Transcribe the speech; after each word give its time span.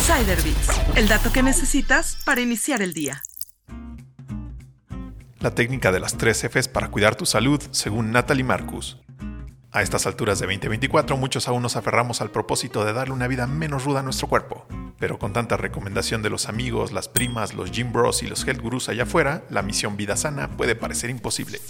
Insider 0.00 0.40
Bits, 0.40 0.80
el 0.96 1.08
dato 1.08 1.30
que 1.30 1.42
necesitas 1.42 2.16
para 2.24 2.40
iniciar 2.40 2.80
el 2.80 2.94
día. 2.94 3.22
La 5.40 5.54
técnica 5.54 5.92
de 5.92 6.00
las 6.00 6.16
tres 6.16 6.42
Fs 6.42 6.68
para 6.68 6.90
cuidar 6.90 7.16
tu 7.16 7.26
salud, 7.26 7.62
según 7.70 8.10
Natalie 8.10 8.42
Marcus. 8.42 8.98
A 9.72 9.82
estas 9.82 10.06
alturas 10.06 10.38
de 10.38 10.46
2024, 10.46 11.18
muchos 11.18 11.48
aún 11.48 11.62
nos 11.62 11.76
aferramos 11.76 12.22
al 12.22 12.30
propósito 12.30 12.82
de 12.86 12.94
darle 12.94 13.12
una 13.12 13.28
vida 13.28 13.46
menos 13.46 13.84
ruda 13.84 14.00
a 14.00 14.02
nuestro 14.02 14.26
cuerpo. 14.26 14.66
Pero 14.98 15.18
con 15.18 15.34
tanta 15.34 15.58
recomendación 15.58 16.22
de 16.22 16.30
los 16.30 16.48
amigos, 16.48 16.92
las 16.92 17.08
primas, 17.08 17.52
los 17.52 17.70
gym 17.70 17.92
bros 17.92 18.22
y 18.22 18.26
los 18.26 18.48
health 18.48 18.62
gurus 18.62 18.88
allá 18.88 19.02
afuera, 19.02 19.44
la 19.50 19.60
misión 19.60 19.98
vida 19.98 20.16
sana 20.16 20.48
puede 20.56 20.76
parecer 20.76 21.10
imposible. 21.10 21.60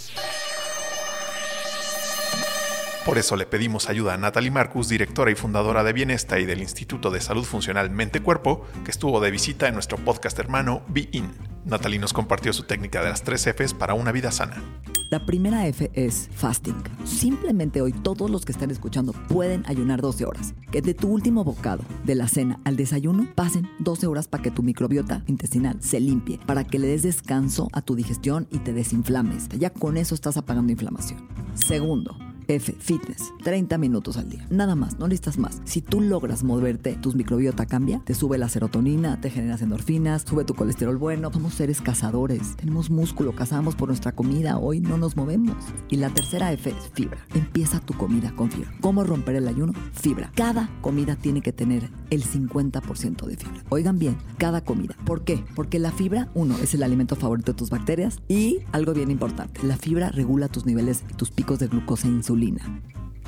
Por 3.05 3.17
eso 3.17 3.35
le 3.35 3.46
pedimos 3.46 3.89
ayuda 3.89 4.12
a 4.12 4.19
Natalie 4.19 4.51
Marcus, 4.51 4.91
directora 4.91 5.30
y 5.30 5.35
fundadora 5.35 5.83
de 5.83 5.95
Bienesta 5.95 6.39
y 6.39 6.45
del 6.45 6.61
Instituto 6.61 7.11
de 7.11 7.23
Salud 7.23 7.45
Funcional 7.45 7.89
Mente-Cuerpo, 7.89 8.66
que 8.84 8.91
estuvo 8.91 9.21
de 9.21 9.30
visita 9.30 9.69
en 9.69 9.75
nuestro 9.75 9.97
podcast 9.97 10.38
hermano 10.38 10.83
Be 10.88 11.09
In. 11.12 11.30
Natalie 11.65 11.98
nos 11.98 12.12
compartió 12.12 12.52
su 12.52 12.65
técnica 12.65 13.02
de 13.02 13.09
las 13.09 13.23
tres 13.23 13.47
Fs 13.47 13.73
para 13.73 13.95
una 13.95 14.12
vida 14.12 14.30
sana. 14.30 14.62
La 15.09 15.25
primera 15.25 15.66
F 15.66 15.91
es 15.95 16.28
fasting. 16.34 16.77
Simplemente 17.05 17.80
hoy 17.80 17.92
todos 17.92 18.30
los 18.30 18.45
que 18.45 18.52
están 18.52 18.70
escuchando 18.70 19.12
pueden 19.28 19.64
ayunar 19.67 20.03
12 20.03 20.27
horas. 20.27 20.55
Que 20.70 20.83
de 20.83 20.92
tu 20.92 21.09
último 21.09 21.42
bocado, 21.42 21.83
de 22.05 22.14
la 22.14 22.28
cena 22.28 22.61
al 22.64 22.77
desayuno, 22.77 23.27
pasen 23.34 23.69
12 23.78 24.06
horas 24.09 24.28
para 24.28 24.42
que 24.42 24.51
tu 24.51 24.62
microbiota 24.62 25.23
intestinal 25.27 25.83
se 25.83 26.01
limpie, 26.01 26.39
para 26.47 26.64
que 26.64 26.78
le 26.78 26.87
des 26.87 27.03
descanso 27.03 27.70
a 27.73 27.80
tu 27.80 27.97
digestión 27.97 28.47
y 28.51 28.59
te 28.59 28.75
desinflames. 28.75 29.48
Ya 29.59 29.70
con 29.70 29.97
eso 29.97 30.14
estás 30.14 30.37
apagando 30.37 30.70
inflamación. 30.70 31.27
Segundo, 31.55 32.17
F, 32.51 32.73
fitness, 32.81 33.33
30 33.45 33.79
minutos 33.79 34.17
al 34.17 34.29
día. 34.29 34.45
Nada 34.51 34.75
más, 34.75 34.99
no 34.99 35.07
necesitas 35.07 35.39
más. 35.39 35.63
Si 35.65 35.81
tú 35.81 36.01
logras 36.01 36.43
moverte, 36.43 36.99
tu 37.01 37.13
microbiota 37.13 37.65
cambia, 37.65 38.03
te 38.05 38.13
sube 38.13 38.39
la 38.39 38.49
serotonina, 38.49 39.21
te 39.21 39.31
generas 39.31 39.63
endorfinas, 39.63 40.23
sube 40.23 40.43
tu 40.45 40.55
colesterol 40.55 40.97
bueno. 40.97 41.33
Somos 41.33 41.55
seres 41.55 41.81
cazadores, 41.81 42.57
tenemos 42.57 42.91
músculo, 42.91 43.37
cazamos 43.37 43.77
por 43.77 43.89
nuestra 43.89 44.11
comida, 44.12 44.59
hoy 44.59 44.81
no 44.81 44.98
nos 44.98 45.17
movemos. 45.17 45.57
Y 45.91 45.98
la 45.98 46.11
tercera 46.11 46.53
F 46.53 46.70
es 46.70 46.91
fibra. 46.92 47.19
Empieza 47.34 47.79
tu 47.79 47.95
comida 47.95 48.33
con 48.34 48.51
fibra. 48.51 48.73
¿Cómo 48.81 49.05
romper 49.05 49.37
el 49.37 49.47
ayuno? 49.47 49.73
Fibra. 49.92 50.33
Cada 50.35 50.69
comida 50.81 51.14
tiene 51.14 51.42
que 51.42 51.53
tener 51.53 51.89
el 52.11 52.25
50% 52.25 53.27
de 53.27 53.37
fibra. 53.37 53.62
Oigan 53.69 54.01
bien, 54.01 54.19
cada 54.39 54.64
comida. 54.64 54.97
¿Por 55.05 55.23
qué? 55.23 55.45
Porque 55.55 55.79
la 55.79 55.92
fibra, 55.92 56.29
uno, 56.35 56.57
es 56.59 56.75
el 56.75 56.83
alimento 56.83 57.14
favorito 57.14 57.53
de 57.53 57.59
tus 57.59 57.70
bacterias 57.70 58.19
y 58.27 58.59
algo 58.73 58.92
bien 58.92 59.12
importante, 59.12 59.64
la 59.64 59.77
fibra 59.77 60.11
regula 60.11 60.48
tus 60.48 60.67
niveles 60.67 61.05
y 61.09 61.14
tus 61.14 61.31
picos 61.31 61.61
de 61.61 61.69
glucosa 61.69 62.09
e 62.09 62.11
insulina 62.11 62.39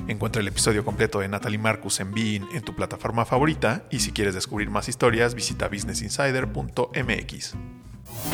Encuentra 0.09 0.43
el 0.43 0.49
episodio 0.49 0.85
completo 0.85 1.21
de 1.21 1.29
Natalie 1.29 1.59
Marcus 1.59 2.01
en 2.01 2.13
Bean 2.13 2.49
en 2.53 2.63
tu 2.63 2.75
plataforma 2.75 3.25
favorita 3.25 3.85
y 3.91 4.01
si 4.01 4.11
quieres 4.13 4.35
descubrir 4.35 4.69
más 4.71 4.89
historias 4.89 5.35
visita 5.35 5.69
businessinsider.mx. 5.69 7.55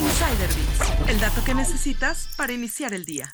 Insider 0.00 0.48
Bits, 0.48 1.08
el 1.08 1.20
dato 1.20 1.44
que 1.44 1.54
necesitas 1.54 2.30
para 2.36 2.52
iniciar 2.52 2.94
el 2.94 3.04
día. 3.04 3.32